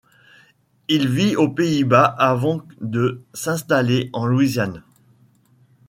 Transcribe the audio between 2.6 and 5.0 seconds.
de s'installer en Louisiane.